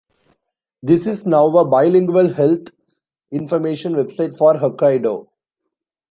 [0.81, 2.69] The is now a bilingual health
[3.29, 5.27] information website for Hokkaido.